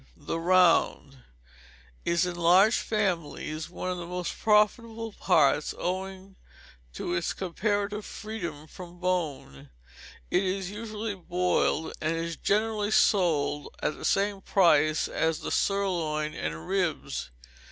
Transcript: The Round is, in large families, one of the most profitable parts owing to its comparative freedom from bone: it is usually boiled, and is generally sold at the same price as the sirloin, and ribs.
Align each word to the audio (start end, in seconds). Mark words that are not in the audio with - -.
The 0.17 0.39
Round 0.39 1.17
is, 2.05 2.25
in 2.25 2.35
large 2.35 2.79
families, 2.79 3.69
one 3.69 3.91
of 3.91 3.99
the 3.99 4.07
most 4.07 4.35
profitable 4.39 5.11
parts 5.11 5.75
owing 5.77 6.37
to 6.93 7.13
its 7.13 7.33
comparative 7.33 8.03
freedom 8.03 8.65
from 8.65 8.99
bone: 8.99 9.69
it 10.31 10.41
is 10.43 10.71
usually 10.71 11.13
boiled, 11.13 11.93
and 12.01 12.15
is 12.15 12.35
generally 12.35 12.89
sold 12.89 13.75
at 13.83 13.95
the 13.95 14.03
same 14.03 14.41
price 14.41 15.07
as 15.07 15.41
the 15.41 15.51
sirloin, 15.51 16.33
and 16.33 16.67
ribs. 16.67 17.29